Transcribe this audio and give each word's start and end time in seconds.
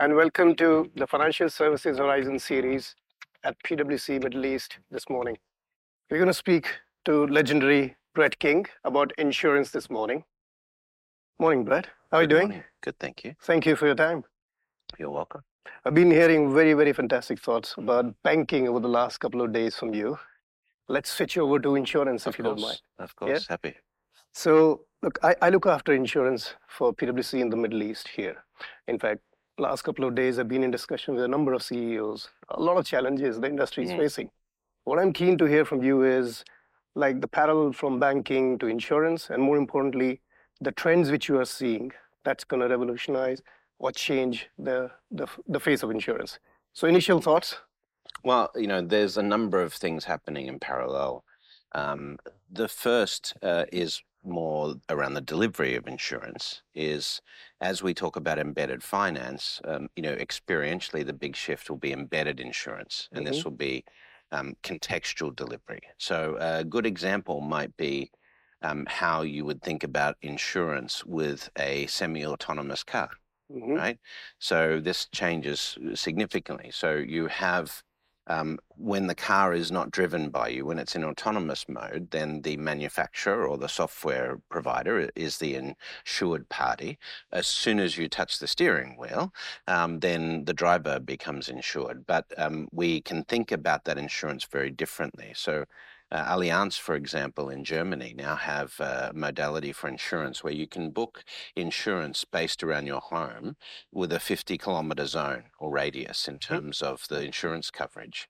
and 0.00 0.14
welcome 0.14 0.54
to 0.54 0.88
the 0.94 1.08
Financial 1.08 1.48
Services 1.48 1.98
Horizon 1.98 2.38
series 2.38 2.94
at 3.42 3.60
PwC 3.64 4.22
Middle 4.22 4.46
East 4.46 4.78
this 4.92 5.08
morning. 5.10 5.36
We're 6.08 6.18
going 6.18 6.28
to 6.28 6.34
speak 6.34 6.68
to 7.04 7.26
legendary 7.26 7.96
Brett 8.14 8.38
King 8.38 8.66
about 8.84 9.12
insurance 9.18 9.72
this 9.72 9.90
morning. 9.90 10.22
Morning, 11.40 11.64
Brett. 11.64 11.88
How 12.12 12.18
are 12.18 12.22
you 12.22 12.28
doing? 12.28 12.48
morning. 12.48 12.64
Good, 12.80 12.96
thank 13.00 13.24
you. 13.24 13.34
Thank 13.42 13.66
you 13.66 13.74
for 13.74 13.86
your 13.86 13.96
time. 13.96 14.22
You're 15.00 15.10
welcome. 15.10 15.42
I've 15.84 15.94
been 15.94 16.12
hearing 16.12 16.54
very, 16.54 16.74
very 16.74 16.92
fantastic 16.92 17.40
thoughts 17.40 17.74
about 17.76 18.14
banking 18.22 18.68
over 18.68 18.78
the 18.78 18.88
last 18.88 19.18
couple 19.18 19.42
of 19.42 19.52
days 19.52 19.74
from 19.74 19.94
you. 19.94 20.16
Let's 20.86 21.10
switch 21.10 21.36
over 21.36 21.58
to 21.58 21.74
insurance 21.74 22.22
if 22.22 22.34
Of 22.34 22.38
you 22.38 22.44
don't 22.44 22.60
mind. 22.60 22.80
Of 23.00 23.16
course, 23.16 23.48
happy. 23.48 23.74
So, 24.32 24.82
look, 25.02 25.18
I, 25.24 25.34
I 25.42 25.50
look 25.50 25.66
after 25.66 25.92
insurance 25.92 26.54
for 26.68 26.94
PwC 26.94 27.40
in 27.40 27.50
the 27.50 27.56
Middle 27.56 27.82
East 27.82 28.06
here. 28.06 28.44
In 28.86 28.98
fact, 28.98 29.20
last 29.58 29.82
couple 29.82 30.04
of 30.04 30.14
days 30.14 30.38
I've 30.38 30.48
been 30.48 30.62
in 30.62 30.70
discussion 30.70 31.14
with 31.14 31.24
a 31.24 31.28
number 31.28 31.52
of 31.52 31.62
CEOs. 31.62 32.28
A 32.50 32.60
lot 32.60 32.76
of 32.76 32.86
challenges 32.86 33.40
the 33.40 33.48
industry 33.48 33.84
is 33.84 33.90
Mm. 33.90 33.96
facing. 33.98 34.30
What 34.84 34.98
I'm 34.98 35.12
keen 35.12 35.36
to 35.38 35.44
hear 35.44 35.64
from 35.64 35.82
you 35.82 36.02
is 36.02 36.44
like 36.94 37.20
the 37.20 37.28
parallel 37.28 37.72
from 37.72 37.98
banking 37.98 38.58
to 38.58 38.66
insurance, 38.66 39.30
and 39.30 39.42
more 39.42 39.56
importantly, 39.56 40.20
the 40.60 40.72
trends 40.72 41.10
which 41.10 41.28
you 41.28 41.38
are 41.38 41.44
seeing 41.44 41.92
that's 42.24 42.44
going 42.44 42.60
to 42.62 42.68
revolutionize 42.68 43.42
or 43.78 43.92
change 43.92 44.48
the, 44.58 44.90
the 45.10 45.26
the 45.46 45.60
face 45.60 45.82
of 45.84 45.90
insurance. 45.90 46.38
So, 46.72 46.86
initial 46.88 47.20
thoughts. 47.20 47.56
Well, 48.24 48.50
you 48.56 48.66
know, 48.66 48.80
there's 48.80 49.16
a 49.16 49.22
number 49.22 49.62
of 49.62 49.72
things 49.72 50.04
happening 50.04 50.46
in 50.46 50.58
parallel. 50.58 51.24
Um, 51.72 52.18
the 52.50 52.66
first 52.68 53.34
uh, 53.42 53.66
is 53.72 54.02
more 54.28 54.76
around 54.88 55.14
the 55.14 55.20
delivery 55.20 55.74
of 55.74 55.86
insurance. 55.88 56.62
Is 56.74 57.20
as 57.60 57.82
we 57.82 57.94
talk 57.94 58.16
about 58.16 58.38
embedded 58.38 58.82
finance, 58.82 59.60
um, 59.64 59.88
you 59.96 60.02
know, 60.02 60.16
experientially, 60.16 61.04
the 61.06 61.12
big 61.12 61.36
shift 61.36 61.68
will 61.70 61.78
be 61.78 61.92
embedded 61.92 62.40
insurance, 62.40 63.08
and 63.14 63.26
this 63.26 63.44
Mhm. 63.44 63.44
will 63.44 63.52
be 63.56 63.84
um, 64.30 64.54
contextual 64.62 65.34
delivery. 65.34 65.80
So, 65.98 66.36
a 66.40 66.64
good 66.64 66.86
example 66.86 67.40
might 67.40 67.76
be 67.76 68.10
um, 68.62 68.86
how 68.86 69.22
you 69.22 69.44
would 69.44 69.62
think 69.62 69.82
about 69.84 70.16
insurance 70.22 71.04
with 71.04 71.50
a 71.56 71.86
semi-autonomous 71.86 72.84
car. 72.84 73.10
Mhm. 73.48 73.80
right? 73.80 73.98
So 74.38 74.80
this 74.80 75.06
changes 75.08 75.78
significantly. 75.94 76.70
So 76.70 76.94
you 76.96 77.26
have 77.28 77.82
um, 78.28 78.58
when 78.76 79.06
the 79.06 79.14
car 79.14 79.54
is 79.54 79.72
not 79.72 79.90
driven 79.90 80.30
by 80.30 80.48
you, 80.48 80.66
when 80.66 80.78
it's 80.78 80.94
in 80.94 81.02
autonomous 81.02 81.66
mode, 81.68 82.08
then 82.10 82.42
the 82.42 82.56
manufacturer 82.58 83.46
or 83.46 83.56
the 83.58 83.68
software 83.68 84.38
provider 84.50 85.10
is 85.16 85.38
the 85.38 85.54
insured 85.54 86.48
party. 86.48 86.98
As 87.32 87.46
soon 87.46 87.80
as 87.80 87.96
you 87.96 88.08
touch 88.08 88.38
the 88.38 88.46
steering 88.46 88.96
wheel, 88.98 89.32
um, 89.66 90.00
then 90.00 90.44
the 90.44 90.54
driver 90.54 91.00
becomes 91.00 91.48
insured. 91.48 92.06
But 92.06 92.26
um, 92.36 92.68
we 92.70 93.00
can 93.00 93.24
think 93.24 93.50
about 93.50 93.84
that 93.84 93.98
insurance 93.98 94.44
very 94.44 94.70
differently. 94.70 95.32
So 95.34 95.64
uh, 96.10 96.24
Allianz, 96.34 96.78
for 96.78 96.94
example, 96.94 97.50
in 97.50 97.64
Germany 97.64 98.14
now 98.16 98.36
have 98.36 98.78
a 98.80 99.12
modality 99.14 99.72
for 99.72 99.88
insurance 99.88 100.42
where 100.42 100.52
you 100.52 100.66
can 100.66 100.90
book 100.90 101.24
insurance 101.54 102.24
based 102.24 102.62
around 102.62 102.86
your 102.86 103.00
home 103.00 103.56
with 103.92 104.12
a 104.12 104.20
50 104.20 104.56
kilometer 104.56 105.06
zone 105.06 105.44
or 105.58 105.70
radius 105.70 106.26
in 106.26 106.38
terms 106.38 106.80
of 106.80 107.06
the 107.08 107.22
insurance 107.22 107.70
coverage. 107.70 108.28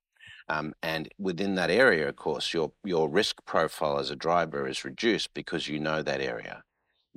Um, 0.48 0.74
and 0.82 1.08
within 1.18 1.54
that 1.56 1.70
area, 1.70 2.08
of 2.08 2.16
course, 2.16 2.52
your, 2.52 2.72
your 2.82 3.08
risk 3.08 3.44
profile 3.44 3.98
as 3.98 4.10
a 4.10 4.16
driver 4.16 4.66
is 4.66 4.84
reduced 4.84 5.34
because 5.34 5.68
you 5.68 5.78
know 5.78 6.02
that 6.02 6.20
area. 6.20 6.64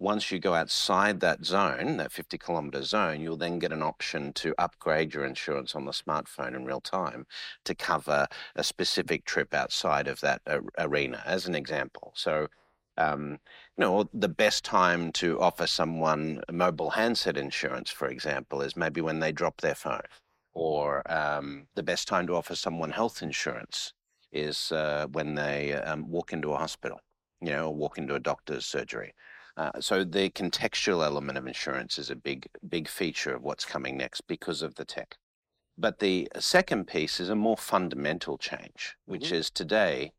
Once 0.01 0.31
you 0.31 0.39
go 0.39 0.55
outside 0.55 1.19
that 1.19 1.45
zone, 1.45 1.97
that 1.97 2.11
50 2.11 2.35
kilometer 2.39 2.81
zone, 2.81 3.21
you'll 3.21 3.37
then 3.37 3.59
get 3.59 3.71
an 3.71 3.83
option 3.83 4.33
to 4.33 4.55
upgrade 4.57 5.13
your 5.13 5.23
insurance 5.23 5.75
on 5.75 5.85
the 5.85 5.91
smartphone 5.91 6.55
in 6.55 6.65
real 6.65 6.81
time 6.81 7.23
to 7.63 7.75
cover 7.75 8.27
a 8.55 8.63
specific 8.63 9.25
trip 9.25 9.53
outside 9.53 10.07
of 10.07 10.19
that 10.21 10.41
arena, 10.79 11.21
as 11.23 11.45
an 11.45 11.53
example. 11.53 12.11
So, 12.15 12.47
um, 12.97 13.33
you 13.77 13.85
know, 13.85 14.09
the 14.11 14.27
best 14.27 14.65
time 14.65 15.11
to 15.13 15.39
offer 15.39 15.67
someone 15.67 16.41
mobile 16.51 16.89
handset 16.89 17.37
insurance, 17.37 17.91
for 17.91 18.07
example, 18.07 18.63
is 18.63 18.75
maybe 18.75 19.01
when 19.01 19.19
they 19.19 19.31
drop 19.31 19.61
their 19.61 19.75
phone, 19.75 20.01
or 20.53 21.03
um, 21.11 21.67
the 21.75 21.83
best 21.83 22.07
time 22.07 22.25
to 22.25 22.35
offer 22.35 22.55
someone 22.55 22.89
health 22.89 23.21
insurance 23.21 23.93
is 24.31 24.71
uh, 24.71 25.05
when 25.11 25.35
they 25.35 25.73
um, 25.73 26.09
walk 26.09 26.33
into 26.33 26.53
a 26.53 26.57
hospital, 26.57 26.99
you 27.39 27.51
know, 27.51 27.67
or 27.67 27.75
walk 27.75 27.99
into 27.99 28.15
a 28.15 28.19
doctor's 28.19 28.65
surgery. 28.65 29.13
Uh, 29.57 29.79
so 29.79 30.03
the 30.03 30.29
contextual 30.29 31.03
element 31.03 31.37
of 31.37 31.47
insurance 31.47 31.99
is 31.99 32.09
a 32.09 32.15
big, 32.15 32.47
big 32.67 32.87
feature 32.87 33.35
of 33.35 33.43
what's 33.43 33.65
coming 33.65 33.97
next 33.97 34.21
because 34.27 34.61
of 34.61 34.75
the 34.75 34.85
tech. 34.85 35.17
But 35.77 35.99
the 35.99 36.29
second 36.39 36.87
piece 36.87 37.19
is 37.19 37.29
a 37.29 37.35
more 37.35 37.57
fundamental 37.57 38.37
change, 38.37 38.97
which 39.05 39.29
Mhm. 39.29 39.33
is 39.33 39.49
today 39.51 40.13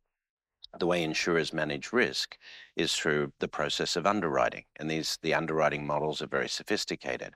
the 0.79 0.87
way 0.87 1.03
insurers 1.03 1.53
manage 1.53 1.93
risk 1.93 2.39
is 2.77 2.97
through 2.97 3.33
the 3.39 3.49
process 3.49 3.97
of 3.97 4.07
underwriting. 4.07 4.65
And 4.77 4.91
these 4.91 5.19
the 5.23 5.35
underwriting 5.35 5.87
models 5.87 6.23
are 6.23 6.27
very 6.27 6.49
sophisticated. 6.49 7.35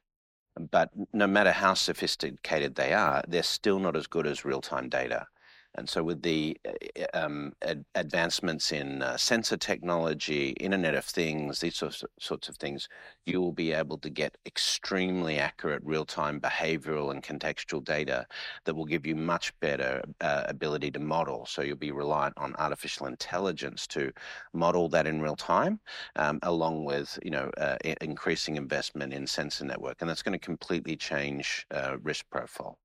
But 0.58 0.90
no 1.12 1.26
matter 1.26 1.52
how 1.52 1.74
sophisticated 1.74 2.76
they 2.76 2.94
are, 2.94 3.22
they're 3.28 3.42
still 3.42 3.78
not 3.78 3.96
as 3.96 4.06
good 4.06 4.26
as 4.26 4.44
real-time 4.44 4.88
data. 4.88 5.28
And 5.76 5.88
so 5.88 6.02
with 6.02 6.22
the 6.22 6.56
uh, 6.66 7.04
um, 7.14 7.52
ad- 7.62 7.84
advancements 7.94 8.72
in 8.72 9.02
uh, 9.02 9.16
sensor 9.16 9.56
technology, 9.56 10.50
Internet 10.60 10.94
of 10.94 11.04
Things, 11.04 11.60
these 11.60 11.76
sorts 11.76 12.02
of, 12.02 12.10
sorts 12.18 12.48
of 12.48 12.56
things, 12.56 12.88
you 13.26 13.40
will 13.40 13.52
be 13.52 13.72
able 13.72 13.98
to 13.98 14.10
get 14.10 14.36
extremely 14.46 15.38
accurate 15.38 15.82
real-time 15.84 16.40
behavioral 16.40 17.10
and 17.10 17.22
contextual 17.22 17.84
data 17.84 18.26
that 18.64 18.74
will 18.74 18.84
give 18.84 19.06
you 19.06 19.14
much 19.14 19.52
better 19.60 20.02
uh, 20.20 20.44
ability 20.48 20.90
to 20.92 20.98
model. 21.00 21.46
So 21.46 21.62
you'll 21.62 21.76
be 21.76 21.92
reliant 21.92 22.34
on 22.38 22.54
artificial 22.56 23.06
intelligence 23.06 23.86
to 23.88 24.12
model 24.52 24.88
that 24.90 25.06
in 25.06 25.20
real 25.20 25.36
time, 25.36 25.80
um, 26.16 26.38
along 26.42 26.84
with 26.84 27.18
you 27.22 27.30
know 27.30 27.50
uh, 27.58 27.76
i- 27.84 27.96
increasing 28.00 28.56
investment 28.56 29.12
in 29.12 29.26
sensor 29.26 29.64
network, 29.64 29.96
and 30.00 30.08
that's 30.08 30.22
going 30.22 30.38
to 30.38 30.44
completely 30.44 30.96
change 30.96 31.66
uh, 31.70 31.96
risk 32.02 32.24
profile. 32.30 32.78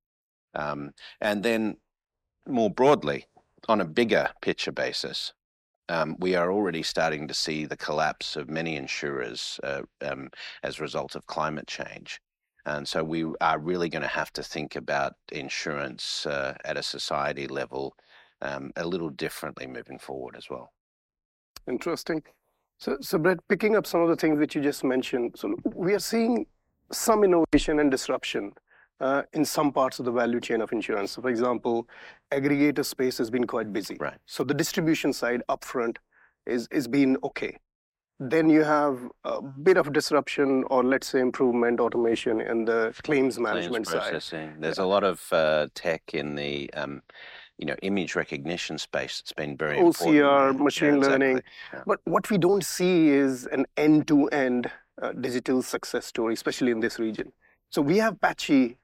Um, 0.53 0.91
and 1.21 1.41
then 1.41 1.77
more 2.51 2.69
broadly, 2.69 3.25
on 3.67 3.81
a 3.81 3.85
bigger 3.85 4.29
picture 4.41 4.71
basis, 4.71 5.33
um, 5.89 6.15
we 6.19 6.35
are 6.35 6.51
already 6.51 6.83
starting 6.83 7.27
to 7.27 7.33
see 7.33 7.65
the 7.65 7.77
collapse 7.77 8.35
of 8.35 8.49
many 8.49 8.75
insurers 8.75 9.59
uh, 9.63 9.81
um, 10.01 10.29
as 10.63 10.79
a 10.79 10.81
result 10.81 11.15
of 11.15 11.25
climate 11.25 11.67
change. 11.67 12.21
And 12.65 12.87
so 12.87 13.03
we 13.03 13.25
are 13.41 13.59
really 13.59 13.89
going 13.89 14.03
to 14.03 14.07
have 14.07 14.31
to 14.33 14.43
think 14.43 14.75
about 14.75 15.13
insurance 15.31 16.25
uh, 16.25 16.55
at 16.63 16.77
a 16.77 16.83
society 16.83 17.47
level 17.47 17.95
um, 18.41 18.71
a 18.75 18.85
little 18.85 19.09
differently 19.09 19.67
moving 19.67 19.99
forward 19.99 20.35
as 20.37 20.49
well. 20.49 20.71
Interesting. 21.67 22.23
So, 22.77 22.97
so 23.01 23.17
Brett, 23.17 23.39
picking 23.47 23.75
up 23.75 23.85
some 23.85 24.01
of 24.01 24.09
the 24.09 24.15
things 24.15 24.39
that 24.39 24.55
you 24.55 24.61
just 24.61 24.83
mentioned, 24.83 25.35
so 25.35 25.55
we 25.75 25.93
are 25.93 25.99
seeing 25.99 26.45
some 26.91 27.23
innovation 27.23 27.79
and 27.79 27.91
disruption 27.91 28.53
in 29.33 29.45
some 29.45 29.71
parts 29.71 29.99
of 29.99 30.05
the 30.05 30.11
value 30.11 30.39
chain 30.39 30.61
of 30.61 30.71
insurance. 30.71 31.11
So, 31.11 31.21
for 31.21 31.29
example, 31.29 31.87
aggregator 32.31 32.85
space 32.85 33.17
has 33.17 33.29
been 33.29 33.47
quite 33.47 33.73
busy. 33.73 33.97
Right. 33.99 34.17
So 34.25 34.43
the 34.43 34.53
distribution 34.53 35.13
side 35.13 35.41
upfront 35.49 35.97
is 36.45 36.67
is 36.71 36.87
been 36.87 37.17
okay. 37.23 37.57
Then 38.19 38.51
you 38.51 38.63
have 38.63 38.99
a 39.23 39.41
bit 39.41 39.77
of 39.77 39.93
disruption, 39.93 40.63
or 40.69 40.83
let's 40.83 41.07
say 41.07 41.19
improvement, 41.19 41.79
automation 41.79 42.39
in 42.39 42.65
the 42.65 42.93
claims 43.01 43.39
management 43.39 43.87
side. 43.87 43.93
Claims 43.93 44.11
processing. 44.11 44.53
There's 44.59 44.77
a 44.77 44.85
lot 44.85 45.03
of 45.03 45.25
uh, 45.31 45.67
tech 45.73 46.13
in 46.13 46.35
the 46.35 46.71
um, 46.75 47.01
you 47.57 47.65
know 47.65 47.75
image 47.81 48.15
recognition 48.15 48.77
space 48.77 49.21
that's 49.21 49.33
been 49.33 49.57
very 49.57 49.77
important. 49.77 50.17
OCR, 50.17 50.59
machine 50.59 50.99
learning. 50.99 51.37
exactly. 51.37 51.83
But 51.87 51.99
what 52.03 52.29
we 52.29 52.37
don't 52.37 52.63
see 52.63 53.09
is 53.09 53.47
an 53.47 53.65
end-to-end 53.77 54.69
uh, 55.01 55.13
digital 55.13 55.61
success 55.63 56.05
story, 56.05 56.33
especially 56.33 56.71
in 56.71 56.79
this 56.79 56.99
region. 56.99 57.31
So 57.71 57.81
we 57.81 57.97
have 57.97 58.19
patchy, 58.19 58.63
uh, 58.63 58.80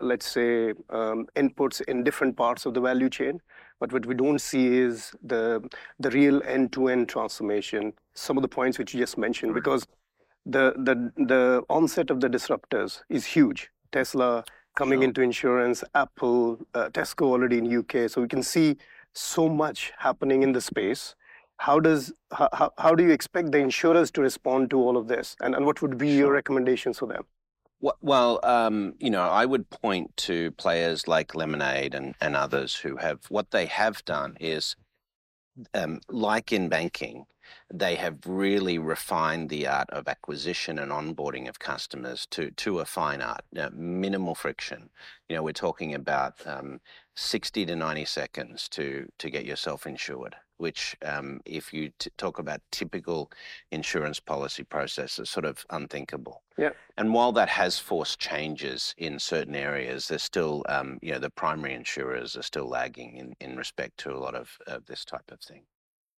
let's 0.00 0.26
say, 0.26 0.70
um, 0.90 1.26
inputs 1.36 1.80
in 1.82 2.04
different 2.04 2.36
parts 2.36 2.66
of 2.66 2.74
the 2.74 2.80
value 2.80 3.08
chain, 3.08 3.40
but 3.80 3.92
what 3.92 4.06
we 4.06 4.14
don't 4.14 4.40
see 4.40 4.76
is 4.78 5.12
the 5.22 5.66
the 5.98 6.10
real 6.10 6.42
end-to-end 6.44 7.08
transformation. 7.08 7.92
Some 8.14 8.36
of 8.38 8.42
the 8.42 8.48
points 8.48 8.78
which 8.78 8.94
you 8.94 9.00
just 9.00 9.18
mentioned, 9.18 9.54
Right. 9.54 9.62
because 9.62 9.86
the 10.46 10.74
the 10.76 11.12
the 11.16 11.64
onset 11.68 12.10
of 12.10 12.20
the 12.20 12.28
disruptors 12.28 13.02
is 13.08 13.24
huge. 13.26 13.70
Tesla 13.92 14.44
coming 14.76 15.02
into 15.04 15.22
insurance, 15.22 15.84
Apple, 15.94 16.58
uh, 16.74 16.88
Tesco 16.90 17.26
already 17.26 17.58
in 17.58 17.66
UK. 17.78 18.08
So 18.08 18.20
we 18.20 18.26
can 18.28 18.42
see 18.42 18.76
so 19.12 19.48
much 19.48 19.92
happening 19.98 20.42
in 20.42 20.52
the 20.52 20.60
space 20.60 21.14
how 21.58 21.78
does 21.78 22.12
how, 22.32 22.48
how, 22.52 22.72
how 22.78 22.94
do 22.94 23.04
you 23.04 23.10
expect 23.10 23.52
the 23.52 23.58
insurers 23.58 24.10
to 24.10 24.20
respond 24.20 24.70
to 24.70 24.76
all 24.78 24.96
of 24.96 25.06
this 25.06 25.36
and, 25.40 25.54
and 25.54 25.64
what 25.64 25.80
would 25.82 25.96
be 25.96 26.08
your 26.10 26.32
recommendations 26.32 26.98
for 26.98 27.06
them 27.06 27.22
Well, 28.00 28.40
um, 28.42 28.94
you 28.98 29.10
know, 29.10 29.22
I 29.22 29.44
would 29.44 29.68
point 29.68 30.16
to 30.18 30.52
players 30.52 31.06
like 31.06 31.34
Lemonade 31.34 31.94
and, 31.94 32.14
and 32.20 32.34
others 32.34 32.76
who 32.76 32.96
have 32.96 33.26
what 33.28 33.50
they 33.50 33.66
have 33.66 34.04
done 34.04 34.36
is, 34.40 34.76
um, 35.74 36.00
like 36.08 36.52
in 36.52 36.68
banking, 36.68 37.26
they 37.72 37.96
have 37.96 38.26
really 38.26 38.78
refined 38.78 39.50
the 39.50 39.66
art 39.66 39.90
of 39.90 40.08
acquisition 40.08 40.78
and 40.78 40.90
onboarding 40.90 41.48
of 41.48 41.58
customers 41.58 42.26
to 42.30 42.50
to 42.52 42.80
a 42.80 42.86
fine 42.86 43.20
art, 43.20 43.42
know, 43.52 43.70
minimal 43.74 44.34
friction. 44.34 44.90
You 45.28 45.36
know, 45.36 45.42
we're 45.42 45.52
talking 45.52 45.94
about 45.94 46.34
um, 46.46 46.80
60 47.16 47.66
to 47.66 47.76
90 47.76 48.04
seconds 48.06 48.68
to 48.70 49.08
to 49.18 49.30
get 49.30 49.44
yourself 49.44 49.86
insured 49.86 50.36
which 50.58 50.96
um, 51.02 51.40
if 51.44 51.72
you 51.72 51.90
t- 51.98 52.10
talk 52.16 52.38
about 52.38 52.60
typical 52.70 53.30
insurance 53.70 54.20
policy 54.20 54.64
process 54.64 55.18
is 55.18 55.30
sort 55.30 55.44
of 55.46 55.64
unthinkable. 55.70 56.42
Yeah. 56.56 56.74
And 56.96 57.12
while 57.14 57.32
that 57.32 57.48
has 57.48 57.78
forced 57.78 58.20
changes 58.20 58.94
in 58.98 59.18
certain 59.18 59.54
areas, 59.56 60.08
there's 60.08 60.22
still, 60.22 60.64
um, 60.68 60.98
you 61.02 61.12
know, 61.12 61.18
the 61.18 61.30
primary 61.30 61.74
insurers 61.74 62.36
are 62.36 62.42
still 62.42 62.68
lagging 62.68 63.16
in, 63.16 63.34
in 63.40 63.56
respect 63.56 63.98
to 63.98 64.12
a 64.12 64.18
lot 64.18 64.34
of, 64.34 64.58
of 64.66 64.86
this 64.86 65.04
type 65.04 65.30
of 65.30 65.40
thing. 65.40 65.66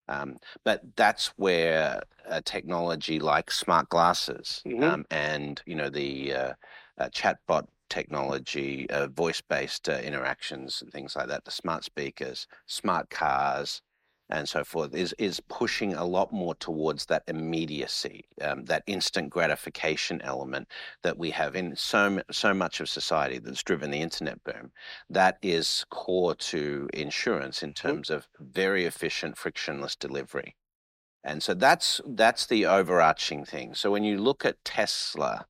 Um, 0.08 0.38
but 0.64 0.96
that's 0.96 1.28
where 1.38 2.04
a 2.26 2.42
technology 2.42 3.20
like 3.20 3.50
smart 3.50 3.90
glasses 3.90 4.66
Mhm. 4.66 4.82
um, 4.82 5.06
and 5.10 5.62
you 5.66 5.74
know 5.76 5.90
the 5.90 6.34
uh, 6.34 6.54
uh, 7.00 7.10
chatbot 7.10 7.68
technology, 7.90 8.90
uh, 8.90 9.08
voice-based 9.08 9.90
uh, 9.90 9.94
interactions 10.00 10.82
and 10.82 10.92
things 10.92 11.16
like 11.16 11.28
that, 11.28 11.46
the 11.46 11.52
smart 11.52 11.84
speakers, 11.84 12.48
smart 12.68 13.10
cars, 13.10 13.82
and 14.30 14.48
so 14.50 14.64
forth, 14.64 14.94
is 14.96 15.14
is 15.20 15.40
pushing 15.40 15.94
a 15.94 16.06
lot 16.06 16.32
more 16.32 16.56
towards 16.56 17.06
that 17.06 17.24
immediacy, 17.28 18.26
um, 18.42 18.66
that 18.66 18.84
instant 18.88 19.30
gratification 19.30 20.22
element 20.22 20.68
that 21.04 21.18
we 21.18 21.30
have 21.32 21.56
in 21.56 21.76
so 21.76 22.22
so 22.32 22.54
much 22.54 22.80
of 22.80 22.90
society 22.90 23.40
that's 23.40 23.64
driven 23.64 23.92
the 23.92 24.02
internet 24.02 24.44
boom. 24.44 24.72
That 25.10 25.38
is 25.42 25.86
core 25.90 26.36
to 26.36 26.90
insurance 26.94 27.64
in 27.64 27.74
terms 27.74 28.10
of 28.10 28.28
very 28.40 28.86
efficient, 28.86 29.38
frictionless 29.38 29.96
delivery. 29.96 30.56
And 31.24 31.42
so 31.42 31.54
that's 31.54 32.02
that's 32.06 32.46
the 32.46 32.66
overarching 32.66 33.46
thing. 33.46 33.74
So 33.74 33.92
when 33.92 34.04
you 34.04 34.18
look 34.20 34.46
at 34.46 34.64
Tesla 34.64 35.46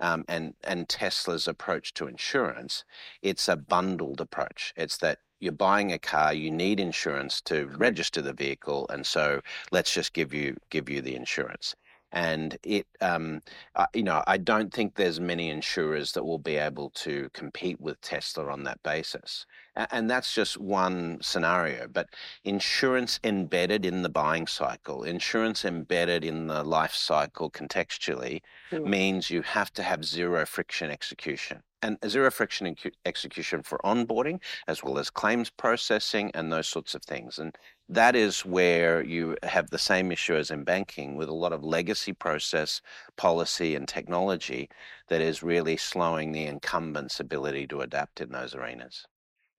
um, 0.00 0.24
and 0.28 0.54
and 0.64 0.88
Tesla's 0.88 1.48
approach 1.48 1.94
to 1.94 2.06
insurance, 2.06 2.84
it's 3.22 3.48
a 3.48 3.56
bundled 3.56 4.20
approach. 4.20 4.72
It's 4.76 4.98
that 4.98 5.18
you're 5.40 5.52
buying 5.52 5.92
a 5.92 5.98
car, 5.98 6.32
you 6.34 6.50
need 6.50 6.80
insurance 6.80 7.40
to 7.42 7.66
register 7.76 8.22
the 8.22 8.32
vehicle, 8.32 8.86
and 8.90 9.06
so 9.06 9.40
let's 9.70 9.92
just 9.92 10.12
give 10.12 10.34
you 10.34 10.56
give 10.70 10.88
you 10.88 11.00
the 11.02 11.14
insurance. 11.14 11.74
And 12.12 12.56
it, 12.62 12.86
um, 13.00 13.42
uh, 13.74 13.86
you 13.94 14.02
know, 14.02 14.22
I 14.26 14.38
don't 14.38 14.72
think 14.72 14.94
there's 14.94 15.20
many 15.20 15.50
insurers 15.50 16.12
that 16.12 16.24
will 16.24 16.38
be 16.38 16.56
able 16.56 16.90
to 16.90 17.28
compete 17.34 17.80
with 17.80 18.00
Tesla 18.00 18.46
on 18.50 18.62
that 18.64 18.82
basis. 18.82 19.44
And 19.76 20.10
that's 20.10 20.34
just 20.34 20.58
one 20.58 21.18
scenario. 21.20 21.86
But 21.86 22.08
insurance 22.44 23.20
embedded 23.22 23.84
in 23.84 24.02
the 24.02 24.08
buying 24.08 24.46
cycle, 24.46 25.04
insurance 25.04 25.64
embedded 25.64 26.24
in 26.24 26.46
the 26.46 26.64
life 26.64 26.94
cycle 26.94 27.50
contextually, 27.50 28.40
Mm. 28.72 28.84
means 28.84 29.30
you 29.30 29.42
have 29.42 29.72
to 29.74 29.82
have 29.82 30.04
zero 30.04 30.44
friction 30.46 30.90
execution. 30.90 31.62
And 31.80 31.96
zero 32.06 32.30
friction 32.30 32.66
ecu- 32.66 32.90
execution 33.04 33.62
for 33.62 33.78
onboarding, 33.84 34.40
as 34.66 34.82
well 34.82 34.98
as 34.98 35.10
claims 35.10 35.48
processing 35.48 36.32
and 36.34 36.50
those 36.50 36.66
sorts 36.66 36.94
of 36.94 37.02
things. 37.04 37.38
And 37.38 37.56
that 37.88 38.16
is 38.16 38.44
where 38.44 39.02
you 39.04 39.36
have 39.44 39.70
the 39.70 39.78
same 39.78 40.10
issue 40.10 40.34
as 40.34 40.50
in 40.50 40.64
banking 40.64 41.14
with 41.14 41.28
a 41.28 41.34
lot 41.34 41.52
of 41.52 41.62
legacy 41.64 42.12
process, 42.12 42.82
policy, 43.16 43.76
and 43.76 43.86
technology 43.86 44.68
that 45.08 45.20
is 45.20 45.42
really 45.42 45.76
slowing 45.76 46.32
the 46.32 46.46
incumbents' 46.46 47.20
ability 47.20 47.66
to 47.68 47.80
adapt 47.82 48.20
in 48.20 48.30
those 48.30 48.54
arenas. 48.54 49.06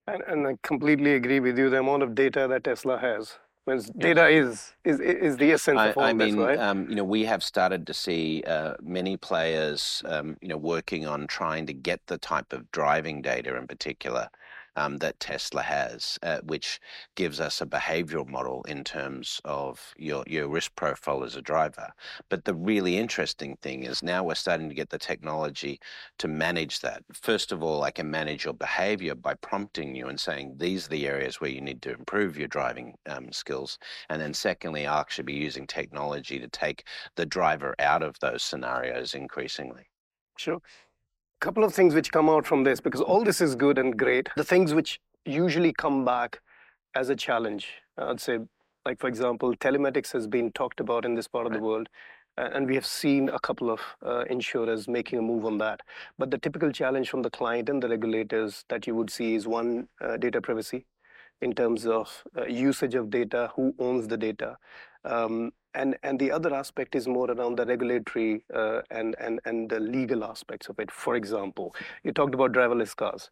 And, 0.07 0.21
and 0.27 0.48
I 0.48 0.57
completely 0.62 1.13
agree 1.13 1.39
with 1.39 1.57
you. 1.57 1.69
The 1.69 1.80
amount 1.80 2.04
of 2.04 2.16
data 2.16 2.48
that 2.50 2.66
Tesla 2.66 2.98
has, 2.98 3.38
when 3.69 3.81
data 3.98 4.27
is 4.27 4.74
is 4.83 5.00
is 5.00 5.38
the 5.38 5.51
essence 5.54 5.80
I, 5.80 5.88
of 5.89 5.98
all 5.98 6.04
I 6.04 6.13
this, 6.13 6.33
mean, 6.33 6.39
right? 6.39 6.60
um, 6.60 6.89
you 6.89 6.95
know, 6.95 7.04
we 7.04 7.25
have 7.25 7.44
started 7.44 7.88
to 7.88 7.94
see 7.94 8.44
uh, 8.48 8.74
many 8.81 9.18
players, 9.18 10.04
um, 10.06 10.38
you 10.42 10.50
know, 10.50 10.57
working 10.57 11.07
on 11.07 11.27
trying 11.27 11.66
to 11.68 11.74
get 11.74 12.01
the 12.07 12.18
type 12.18 12.54
of 12.54 12.71
driving 12.71 13.21
data 13.21 13.56
in 13.56 13.68
particular 13.68 14.30
um, 14.75 14.98
that 14.98 15.19
Tesla 15.19 15.62
has, 15.62 16.18
uh, 16.24 16.39
which 16.44 16.80
gives 17.16 17.39
us 17.39 17.62
a 17.62 17.66
behavioral 17.66 18.27
model 18.27 18.63
in 18.68 18.83
terms 18.83 19.42
of 19.45 19.94
your 19.98 20.24
your 20.27 20.48
risk 20.48 20.75
profile 20.75 21.24
as 21.24 21.36
a 21.36 21.42
driver. 21.42 21.92
But 22.30 22.45
the 22.45 22.54
really 22.54 22.98
interesting 22.98 23.57
thing 23.62 23.83
is 23.83 24.04
now 24.04 24.24
we're 24.24 24.36
starting 24.36 24.69
to 24.69 24.75
get 24.75 24.89
the 24.89 24.98
technology 24.98 25.80
to 26.19 26.27
manage 26.27 26.80
that. 26.81 27.04
First 27.13 27.51
of 27.51 27.63
all, 27.63 27.83
I 27.83 27.92
can 27.92 28.10
manage 28.10 28.45
your 28.45 28.54
behavior 28.54 29.16
by 29.16 29.36
prompting 29.36 29.95
you 29.95 30.07
and 30.07 30.19
saying 30.19 30.56
these 30.57 30.86
are 30.86 30.89
the 30.89 31.07
areas 31.07 31.42
where 31.42 31.50
you 31.50 31.62
need 31.62 31.81
to 31.83 31.94
improve 31.94 32.38
your 32.38 32.48
driving 32.48 32.95
um, 33.07 33.31
skills. 33.31 33.77
And 34.10 34.21
then 34.21 34.33
secondly, 34.33 34.88
I'll 34.88 35.00
actually 35.01 35.25
be 35.25 35.33
using 35.33 35.68
technology 35.68 36.39
to 36.39 36.48
take 36.48 36.86
the 37.16 37.25
driver 37.25 37.75
out 37.80 38.04
of 38.04 38.19
those 38.19 38.44
scenarios 38.44 39.13
increasingly. 39.13 39.89
Sure. 40.38 40.62
Couple 41.39 41.63
of 41.63 41.74
things 41.74 41.95
which 41.95 42.12
come 42.12 42.30
out 42.30 42.45
from 42.45 42.63
this 42.63 42.81
because 42.81 43.01
all 43.01 43.24
this 43.24 43.39
is 43.39 43.56
good 43.56 43.77
and 43.77 43.97
great. 43.97 44.30
The 44.36 44.44
things 44.44 44.74
which 44.74 45.00
usually 45.25 45.71
come 45.74 46.03
back 46.03 46.41
as 46.95 47.09
a 47.09 47.15
challenge, 47.15 47.68
I'd 47.97 48.19
say, 48.19 48.39
like 48.86 49.00
for 49.00 49.07
example, 49.07 49.56
telematics 49.56 50.12
has 50.12 50.27
been 50.27 50.51
talked 50.51 50.80
about 50.80 51.06
in 51.06 51.15
this 51.15 51.27
part 51.27 51.45
of 51.45 51.53
the 51.53 51.59
world, 51.59 51.88
and 52.38 52.68
we 52.68 52.75
have 52.75 52.86
seen 52.86 53.30
a 53.30 53.39
couple 53.39 53.69
of 53.69 53.81
uh, 54.06 54.24
insurers 54.30 54.88
making 54.88 55.19
a 55.19 55.21
move 55.21 55.45
on 55.45 55.57
that. 55.59 55.81
But 56.18 56.31
the 56.31 56.38
typical 56.38 56.71
challenge 56.71 57.09
from 57.09 57.21
the 57.21 57.30
client 57.30 57.69
and 57.69 57.83
the 57.83 57.89
regulators 57.89 58.65
that 58.69 58.88
you 58.88 58.95
would 58.95 59.09
see 59.09 59.35
is 59.35 59.47
one, 59.47 59.88
uh, 60.01 60.18
data 60.18 60.42
privacy 60.42 60.85
in 61.42 61.53
terms 61.53 61.85
of 61.85 62.24
uh, 62.38 62.45
usage 62.45 62.95
of 62.95 63.09
data, 63.09 63.51
who 63.56 63.74
owns 63.80 64.07
the 64.07 64.18
data. 64.18 64.57
Um, 65.06 65.51
and, 65.75 65.98
and 66.04 66.19
the 66.19 66.31
other 66.31 66.54
aspect 66.54 66.96
is 66.96 67.07
more 67.07 67.30
around 67.30 67.57
the 67.57 67.66
regulatory 67.66 68.44
uh, 68.54 68.81
and, 68.90 69.16
and, 69.19 69.40
and 69.46 69.69
the 69.69 69.80
legal 69.80 70.24
aspects 70.24 70.68
of 70.68 70.80
it. 70.80 70.92
For 70.92 71.16
example, 71.16 71.75
you 72.04 72.12
talked 72.12 72.34
about 72.34 72.54
driverless 72.54 72.96
cars. 72.96 73.30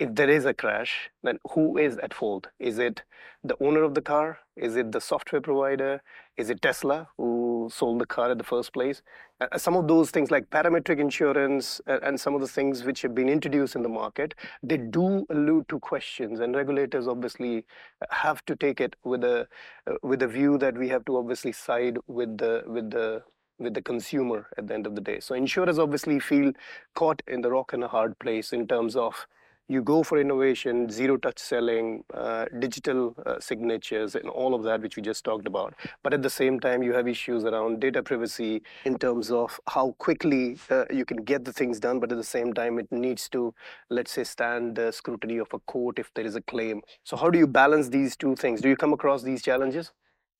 If 0.00 0.14
there 0.14 0.30
is 0.30 0.46
a 0.46 0.54
crash, 0.54 1.10
then 1.22 1.38
who 1.50 1.76
is 1.76 1.98
at 1.98 2.14
fault? 2.14 2.46
Is 2.58 2.78
it 2.78 3.02
the 3.44 3.54
owner 3.60 3.82
of 3.82 3.94
the 3.94 4.00
car? 4.00 4.38
Is 4.56 4.74
it 4.76 4.92
the 4.92 5.00
software 5.00 5.42
provider? 5.42 6.00
Is 6.38 6.48
it 6.48 6.62
Tesla 6.62 7.08
who 7.18 7.68
sold 7.70 7.98
the 7.98 8.06
car 8.06 8.30
in 8.30 8.38
the 8.38 8.44
first 8.44 8.72
place? 8.72 9.02
Uh, 9.42 9.58
some 9.58 9.76
of 9.76 9.88
those 9.88 10.10
things 10.10 10.30
like 10.30 10.48
parametric 10.48 10.98
insurance 10.98 11.82
uh, 11.86 11.98
and 12.02 12.18
some 12.18 12.34
of 12.34 12.40
the 12.40 12.48
things 12.48 12.82
which 12.82 13.02
have 13.02 13.14
been 13.14 13.28
introduced 13.28 13.76
in 13.76 13.82
the 13.82 13.90
market, 13.90 14.34
they 14.62 14.78
do 14.78 15.26
allude 15.28 15.68
to 15.68 15.78
questions, 15.78 16.40
and 16.40 16.56
regulators 16.56 17.06
obviously 17.06 17.66
have 18.10 18.42
to 18.46 18.56
take 18.56 18.80
it 18.80 18.96
with 19.04 19.22
a 19.22 19.46
uh, 19.86 19.96
with 20.02 20.22
a 20.22 20.28
view 20.28 20.56
that 20.56 20.78
we 20.78 20.88
have 20.88 21.04
to 21.04 21.18
obviously 21.18 21.52
side 21.52 21.98
with 22.06 22.38
the 22.38 22.62
with 22.66 22.90
the 22.90 23.22
with 23.58 23.74
the 23.74 23.82
consumer 23.82 24.48
at 24.56 24.66
the 24.66 24.72
end 24.72 24.86
of 24.86 24.94
the 24.94 25.02
day. 25.02 25.20
So 25.20 25.34
insurers 25.34 25.78
obviously 25.78 26.18
feel 26.20 26.52
caught 26.94 27.22
in 27.28 27.42
the 27.42 27.50
rock 27.50 27.74
and 27.74 27.84
a 27.84 27.88
hard 27.88 28.18
place 28.18 28.54
in 28.54 28.66
terms 28.66 28.96
of 28.96 29.26
you 29.70 29.80
go 29.80 30.02
for 30.02 30.18
innovation, 30.18 30.90
zero 30.90 31.16
touch 31.16 31.38
selling, 31.38 32.02
uh, 32.12 32.46
digital 32.58 33.14
uh, 33.24 33.38
signatures, 33.38 34.16
and 34.16 34.28
all 34.28 34.52
of 34.52 34.64
that, 34.64 34.82
which 34.82 34.96
we 34.96 35.02
just 35.02 35.22
talked 35.24 35.46
about. 35.46 35.74
But 36.02 36.12
at 36.12 36.22
the 36.22 36.30
same 36.30 36.58
time, 36.58 36.82
you 36.82 36.92
have 36.92 37.06
issues 37.06 37.44
around 37.44 37.78
data 37.78 38.02
privacy 38.02 38.62
in 38.84 38.98
terms 38.98 39.30
of 39.30 39.60
how 39.68 39.94
quickly 39.98 40.58
uh, 40.70 40.86
you 40.90 41.04
can 41.04 41.18
get 41.18 41.44
the 41.44 41.52
things 41.52 41.78
done, 41.78 42.00
but 42.00 42.10
at 42.10 42.18
the 42.18 42.24
same 42.24 42.52
time, 42.52 42.80
it 42.80 42.90
needs 42.90 43.28
to, 43.28 43.54
let's 43.90 44.10
say, 44.10 44.24
stand 44.24 44.74
the 44.74 44.90
scrutiny 44.90 45.38
of 45.38 45.46
a 45.54 45.60
court 45.60 46.00
if 46.00 46.12
there 46.14 46.26
is 46.26 46.34
a 46.34 46.42
claim. 46.42 46.82
So, 47.04 47.16
how 47.16 47.30
do 47.30 47.38
you 47.38 47.46
balance 47.46 47.88
these 47.88 48.16
two 48.16 48.34
things? 48.34 48.60
Do 48.60 48.68
you 48.68 48.76
come 48.76 48.92
across 48.92 49.22
these 49.22 49.40
challenges? 49.40 49.92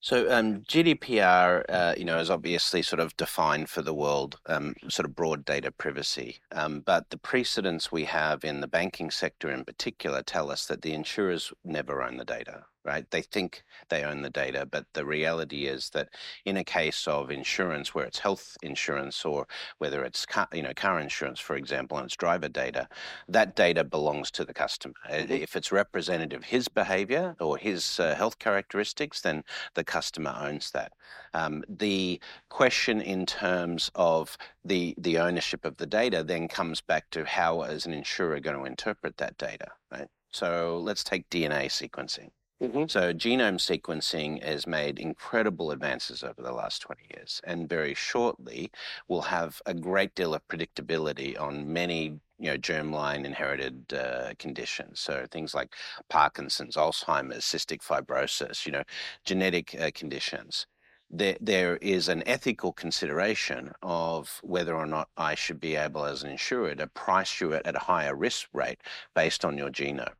So 0.03 0.31
um, 0.31 0.61
GDPR, 0.61 1.63
uh, 1.69 1.93
you 1.95 2.05
know, 2.05 2.17
is 2.17 2.31
obviously 2.31 2.81
sort 2.81 2.99
of 2.99 3.15
defined 3.17 3.69
for 3.69 3.83
the 3.83 3.93
world, 3.93 4.39
um, 4.47 4.73
sort 4.89 5.05
of 5.07 5.15
broad 5.15 5.45
data 5.45 5.71
privacy. 5.71 6.39
Um, 6.51 6.79
but 6.79 7.11
the 7.11 7.17
precedents 7.17 7.91
we 7.91 8.05
have 8.05 8.43
in 8.43 8.61
the 8.61 8.67
banking 8.67 9.11
sector, 9.11 9.51
in 9.51 9.63
particular, 9.63 10.23
tell 10.23 10.49
us 10.49 10.65
that 10.65 10.81
the 10.81 10.93
insurers 10.93 11.53
never 11.63 12.01
own 12.01 12.17
the 12.17 12.25
data. 12.25 12.65
Right? 12.83 13.09
They 13.11 13.21
think 13.21 13.63
they 13.89 14.03
own 14.03 14.21
the 14.23 14.29
data, 14.29 14.65
but 14.65 14.85
the 14.93 15.05
reality 15.05 15.65
is 15.67 15.91
that 15.91 16.09
in 16.45 16.57
a 16.57 16.63
case 16.63 17.07
of 17.07 17.29
insurance, 17.29 17.93
where 17.93 18.05
it's 18.05 18.19
health 18.19 18.57
insurance 18.63 19.23
or 19.23 19.47
whether 19.77 20.03
it's 20.03 20.25
car, 20.25 20.47
you 20.51 20.63
know 20.63 20.73
car 20.73 20.99
insurance, 20.99 21.39
for 21.39 21.55
example, 21.55 21.97
and 21.97 22.05
it's 22.05 22.15
driver 22.15 22.49
data, 22.49 22.87
that 23.27 23.55
data 23.55 23.83
belongs 23.83 24.31
to 24.31 24.43
the 24.45 24.53
customer. 24.53 24.95
Uh, 25.09 25.25
If 25.29 25.55
it's 25.55 25.71
representative 25.71 26.41
of 26.41 26.45
his 26.45 26.67
behavior 26.67 27.35
or 27.39 27.57
his 27.57 27.99
uh, 27.99 28.15
health 28.15 28.39
characteristics, 28.39 29.21
then 29.21 29.43
the 29.75 29.83
customer 29.83 30.35
owns 30.39 30.71
that. 30.71 30.93
Um, 31.33 31.63
the 31.69 32.19
question 32.49 33.01
in 33.01 33.25
terms 33.25 33.91
of 33.95 34.37
the 34.65 34.95
the 34.97 35.17
ownership 35.19 35.65
of 35.65 35.77
the 35.77 35.85
data 35.85 36.23
then 36.23 36.47
comes 36.47 36.81
back 36.81 37.09
to 37.11 37.25
how 37.25 37.61
is 37.63 37.85
an 37.85 37.93
insurer 37.93 38.39
going 38.39 38.57
to 38.57 38.65
interpret 38.65 39.17
that 39.17 39.37
data, 39.37 39.67
right? 39.91 40.07
So 40.31 40.79
let's 40.83 41.03
take 41.03 41.29
DNA 41.29 41.65
sequencing. 41.67 42.29
Mm-hmm. 42.61 42.83
So 42.89 43.11
genome 43.11 43.57
sequencing 43.57 44.43
has 44.43 44.67
made 44.67 44.99
incredible 44.99 45.71
advances 45.71 46.23
over 46.23 46.43
the 46.43 46.51
last 46.53 46.81
20 46.83 47.01
years, 47.15 47.41
and 47.43 47.67
very 47.67 47.95
shortly 47.95 48.71
we'll 49.07 49.21
have 49.23 49.61
a 49.65 49.73
great 49.73 50.13
deal 50.13 50.35
of 50.35 50.47
predictability 50.47 51.39
on 51.41 51.73
many 51.73 52.19
you 52.37 52.51
know 52.51 52.57
germline 52.57 53.25
inherited 53.25 53.91
uh, 53.93 54.33
conditions. 54.37 54.99
So 54.99 55.25
things 55.31 55.55
like 55.55 55.73
Parkinson's, 56.09 56.75
Alzheimer's, 56.75 57.45
cystic 57.45 57.81
fibrosis, 57.81 58.65
you 58.67 58.71
know, 58.73 58.83
genetic 59.25 59.75
uh, 59.79 59.89
conditions. 59.95 60.67
there, 61.09 61.37
there 61.41 61.77
is 61.77 62.07
an 62.09 62.23
ethical 62.27 62.73
consideration 62.73 63.71
of 63.81 64.39
whether 64.43 64.75
or 64.75 64.85
not 64.85 65.09
I 65.17 65.35
should 65.35 65.59
be 65.59 65.75
able, 65.75 66.05
as 66.05 66.23
an 66.23 66.31
insurer, 66.31 66.75
to 66.75 66.87
price 66.87 67.41
you 67.41 67.53
at, 67.53 67.65
at 67.67 67.75
a 67.75 67.79
higher 67.79 68.15
risk 68.15 68.47
rate 68.53 68.81
based 69.15 69.43
on 69.45 69.57
your 69.57 69.69
genome. 69.69 70.13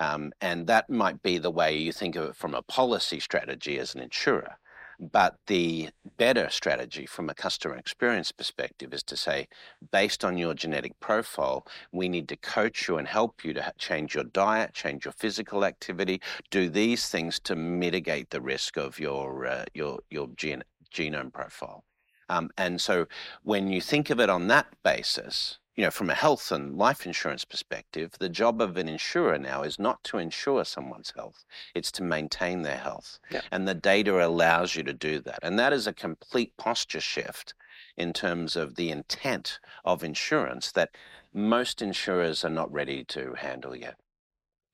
Um, 0.00 0.32
and 0.40 0.66
that 0.66 0.88
might 0.88 1.22
be 1.22 1.36
the 1.36 1.50
way 1.50 1.76
you 1.76 1.92
think 1.92 2.16
of 2.16 2.30
it 2.30 2.36
from 2.36 2.54
a 2.54 2.62
policy 2.62 3.20
strategy 3.20 3.78
as 3.78 3.94
an 3.94 4.00
insurer. 4.00 4.56
But 4.98 5.36
the 5.46 5.90
better 6.16 6.48
strategy 6.50 7.04
from 7.04 7.28
a 7.28 7.34
customer 7.34 7.76
experience 7.76 8.32
perspective 8.32 8.94
is 8.94 9.02
to 9.04 9.16
say, 9.16 9.48
based 9.92 10.24
on 10.24 10.38
your 10.38 10.54
genetic 10.54 10.98
profile, 11.00 11.66
we 11.92 12.08
need 12.08 12.28
to 12.28 12.36
coach 12.36 12.88
you 12.88 12.96
and 12.96 13.06
help 13.06 13.44
you 13.44 13.52
to 13.54 13.72
change 13.78 14.14
your 14.14 14.24
diet, 14.24 14.72
change 14.72 15.04
your 15.04 15.12
physical 15.12 15.64
activity, 15.66 16.20
do 16.50 16.70
these 16.70 17.08
things 17.08 17.38
to 17.40 17.54
mitigate 17.54 18.30
the 18.30 18.40
risk 18.40 18.78
of 18.78 18.98
your 18.98 19.46
uh, 19.46 19.64
your 19.74 20.00
your 20.10 20.28
gen- 20.36 20.64
genome 20.94 21.32
profile. 21.32 21.84
Um, 22.30 22.50
and 22.56 22.80
so, 22.80 23.06
when 23.42 23.68
you 23.68 23.80
think 23.82 24.08
of 24.10 24.20
it 24.20 24.30
on 24.30 24.48
that 24.48 24.66
basis, 24.82 25.58
you 25.80 25.86
know, 25.86 25.90
from 25.90 26.10
a 26.10 26.14
health 26.14 26.52
and 26.52 26.76
life 26.76 27.06
insurance 27.06 27.46
perspective, 27.46 28.12
the 28.18 28.28
job 28.28 28.60
of 28.60 28.76
an 28.76 28.86
insurer 28.86 29.38
now 29.38 29.62
is 29.62 29.78
not 29.78 30.04
to 30.04 30.18
insure 30.18 30.62
someone's 30.62 31.14
health, 31.16 31.46
it's 31.74 31.90
to 31.92 32.02
maintain 32.02 32.60
their 32.60 32.76
health. 32.76 33.18
Yeah. 33.30 33.40
And 33.50 33.66
the 33.66 33.72
data 33.72 34.22
allows 34.22 34.76
you 34.76 34.82
to 34.82 34.92
do 34.92 35.20
that. 35.20 35.38
And 35.42 35.58
that 35.58 35.72
is 35.72 35.86
a 35.86 35.94
complete 35.94 36.54
posture 36.58 37.00
shift 37.00 37.54
in 37.96 38.12
terms 38.12 38.56
of 38.56 38.74
the 38.74 38.90
intent 38.90 39.58
of 39.82 40.04
insurance 40.04 40.70
that 40.72 40.90
most 41.32 41.80
insurers 41.80 42.44
are 42.44 42.50
not 42.50 42.70
ready 42.70 43.02
to 43.04 43.32
handle 43.38 43.74
yet. 43.74 43.96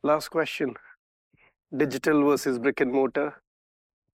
Last 0.03 0.31
question 0.31 0.75
digital 1.77 2.25
versus 2.25 2.59
brick 2.59 2.81
and 2.81 2.93
mortar. 2.93 3.41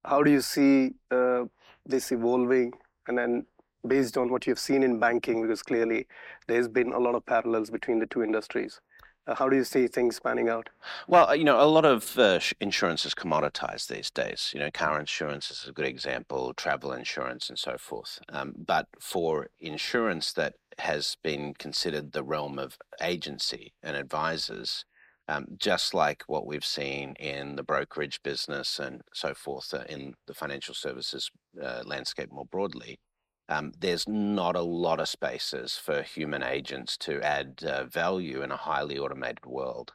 How 0.05 0.23
do 0.23 0.31
you 0.31 0.43
see 0.43 0.91
uh, 1.11 1.45
this 1.87 2.13
evolving? 2.13 2.75
And 3.09 3.17
then 3.17 3.47
based 3.87 4.17
on 4.17 4.31
what 4.31 4.47
you've 4.47 4.59
seen 4.59 4.83
in 4.83 4.99
banking, 4.99 5.43
because 5.43 5.63
clearly 5.63 6.07
there's 6.47 6.69
been 6.69 6.93
a 6.93 6.99
lot 6.99 7.15
of 7.15 7.27
parallels 7.27 7.71
between 7.71 7.99
the 7.99 8.07
two 8.07 8.23
industries. 8.23 8.81
Uh, 9.27 9.35
how 9.37 9.49
do 9.49 9.57
you 9.57 9.63
see 9.63 9.87
things 9.87 10.19
panning 10.19 10.49
out? 10.49 10.69
Well, 11.07 11.35
you 11.37 11.45
know, 11.45 11.61
a 11.61 11.67
lot 11.67 11.85
of 11.85 12.19
uh, 12.19 12.41
insurance 12.61 13.07
is 13.07 13.15
commoditized 13.15 13.87
these 13.87 14.11
days. 14.11 14.51
You 14.53 14.61
know, 14.61 14.71
car 14.73 14.99
insurance 14.99 15.51
is 15.51 15.65
a 15.69 15.73
good 15.73 15.87
example, 15.87 16.53
travel 16.55 16.93
insurance, 16.93 17.49
and 17.49 17.59
so 17.59 17.77
forth. 17.79 18.19
Um, 18.29 18.53
but 18.57 18.89
for 18.99 19.49
insurance 19.61 20.33
that 20.33 20.55
has 20.79 21.17
been 21.23 21.55
considered 21.55 22.13
the 22.13 22.25
realm 22.25 22.59
of 22.59 22.79
agency 23.01 23.75
and 23.83 23.97
advisors, 23.97 24.85
um, 25.29 25.47
just 25.57 25.95
like 25.95 26.25
what 26.27 26.45
we've 26.45 26.65
seen 26.65 27.15
in 27.21 27.55
the 27.55 27.63
brokerage 27.63 28.21
business 28.25 28.81
and 28.81 29.03
so 29.15 29.35
forth 29.35 29.73
uh, 29.73 29.85
in 29.89 30.15
the 30.27 30.35
financial 30.35 30.75
services 30.75 31.31
uh, 31.63 31.83
landscape 31.85 32.33
more 32.33 32.47
broadly, 32.47 32.99
um, 33.49 33.73
there's 33.79 34.09
not 34.09 34.57
a 34.57 34.63
lot 34.63 35.01
of 35.01 35.09
spaces 35.09 35.77
for 35.77 36.03
human 36.03 36.43
agents 36.43 36.97
to 36.99 37.21
add 37.23 37.63
uh, 37.67 37.85
value 37.85 38.43
in 38.43 38.51
a 38.51 38.57
highly 38.57 38.99
automated 38.99 39.47
world. 39.47 39.93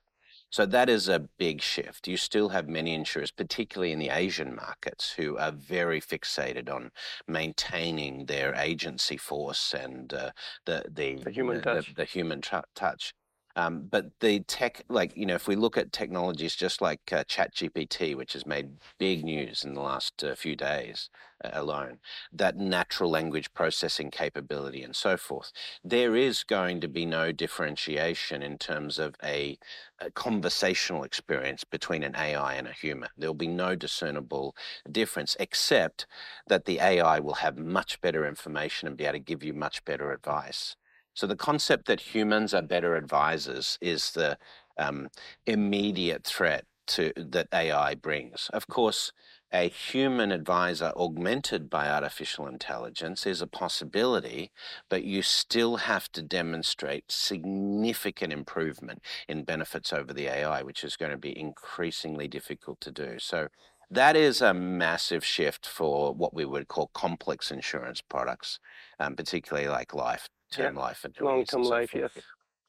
So 0.50 0.66
that 0.66 0.90
is 0.90 1.10
a 1.10 1.20
big 1.20 1.62
shift. 1.62 2.08
You 2.08 2.16
still 2.16 2.50
have 2.50 2.70
many 2.70 2.94
insurers, 2.94 3.32
particularly 3.32 3.92
in 3.92 4.00
the 4.00 4.10
Asian 4.10 4.56
markets, 4.56 5.12
who 5.12 5.38
are 5.38 5.52
very 5.52 6.00
fixated 6.00 6.74
on 6.74 6.92
maintaining 7.28 8.28
their 8.28 8.56
agency 8.56 9.18
force 9.18 9.74
and 9.74 10.14
uh, 10.14 10.32
the, 10.66 10.86
the, 10.90 11.16
The 11.24 11.32
human 11.32 11.62
touch. 11.62 11.88
The, 11.88 11.94
the 11.96 12.06
human 12.06 12.42
touch. 12.42 13.14
Um, 13.58 13.88
but 13.90 14.20
the 14.20 14.42
tech, 14.42 14.84
like, 14.88 15.18
you 15.18 15.26
know, 15.26 15.34
if 15.36 15.48
we 15.48 15.56
look 15.56 15.78
at 15.78 15.92
technologies 15.92 16.56
just 16.56 16.80
like 16.80 17.02
uh, 17.12 17.24
ChatGPT, 17.24 18.16
which 18.16 18.34
has 18.34 18.46
made 18.46 18.78
big 19.00 19.26
news 19.26 19.64
in 19.66 19.74
the 19.74 19.82
last 19.82 20.24
uh, 20.24 20.36
few 20.36 20.56
days 20.56 21.10
uh, 21.44 21.50
alone, 21.54 21.98
that 22.32 22.56
natural 22.56 23.10
language 23.10 23.52
processing 23.56 24.12
capability 24.12 24.84
and 24.84 24.96
so 24.96 25.18
forth, 25.18 25.52
there 25.84 26.16
is 26.16 26.44
going 26.44 26.80
to 26.82 26.88
be 26.88 27.04
no 27.04 27.32
differentiation 27.32 28.44
in 28.44 28.60
terms 28.60 29.00
of 29.00 29.16
a, 29.24 29.58
a 30.00 30.12
conversational 30.12 31.04
experience 31.04 31.64
between 31.64 32.04
an 32.04 32.16
AI 32.16 32.54
and 32.54 32.68
a 32.68 32.74
human. 32.74 33.10
There'll 33.18 33.34
be 33.34 33.48
no 33.48 33.76
discernible 33.76 34.56
difference, 34.92 35.36
except 35.40 36.06
that 36.48 36.66
the 36.66 36.80
AI 36.80 37.20
will 37.20 37.36
have 37.36 37.58
much 37.58 38.02
better 38.02 38.28
information 38.28 38.88
and 38.88 38.96
be 38.96 39.06
able 39.06 39.14
to 39.14 39.20
give 39.20 39.44
you 39.44 39.54
much 39.54 39.84
better 39.84 40.12
advice. 40.12 40.76
So 41.18 41.26
the 41.26 41.36
concept 41.36 41.88
that 41.88 42.14
humans 42.14 42.54
are 42.54 42.62
better 42.62 42.96
advisors 42.96 43.80
is 43.82 44.12
the 44.12 44.38
um, 44.78 45.10
immediate 45.48 46.24
threat 46.24 46.66
to 46.90 47.12
that 47.18 47.48
AI 47.52 47.96
brings. 47.96 48.52
Of 48.54 48.68
course, 48.68 49.12
a 49.52 49.68
human 49.68 50.32
advisor 50.32 50.94
augmented 50.96 51.72
by 51.72 51.90
artificial 51.90 52.46
intelligence 52.46 53.26
is 53.26 53.42
a 53.42 53.48
possibility, 53.48 54.52
but 54.90 55.06
you 55.06 55.24
still 55.24 55.78
have 55.78 56.08
to 56.12 56.22
demonstrate 56.22 57.12
significant 57.12 58.32
improvement 58.32 59.02
in 59.28 59.44
benefits 59.44 59.92
over 59.92 60.14
the 60.14 60.28
AI, 60.28 60.62
which 60.62 60.84
is 60.84 60.96
going 60.96 61.12
to 61.12 61.18
be 61.18 61.36
increasingly 61.36 62.28
difficult 62.28 62.80
to 62.82 62.92
do. 62.92 63.18
So 63.18 63.48
that 63.90 64.16
is 64.16 64.40
a 64.40 64.54
massive 64.54 65.26
shift 65.26 65.66
for 65.66 66.14
what 66.14 66.36
we 66.36 66.46
would 66.46 66.68
call 66.68 66.92
complex 66.94 67.50
insurance 67.50 68.02
products, 68.02 68.60
um, 69.00 69.16
particularly 69.16 69.68
like 69.68 69.96
life 69.96 70.30
term 70.52 70.76
life 70.76 71.04
and 71.04 71.16
Long-term 71.20 71.64
life, 71.64 71.94
yes. 71.94 72.12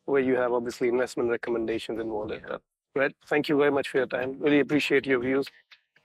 Where 0.04 0.22
you 0.22 0.36
have 0.36 0.52
obviously 0.52 0.88
investment 0.88 1.28
recommendations 1.30 2.00
involved 2.00 2.32
in 2.32 2.42
that. 2.48 2.60
Brett, 2.94 3.12
thank 3.26 3.48
you 3.48 3.56
very 3.58 3.70
much 3.70 3.88
for 3.88 3.98
your 3.98 4.06
time. 4.06 4.36
Really 4.38 4.60
appreciate 4.60 5.06
your 5.06 5.20
views. 5.20 5.46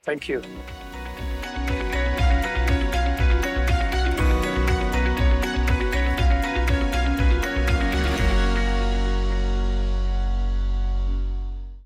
Thank 0.04 0.28
you. 0.28 0.42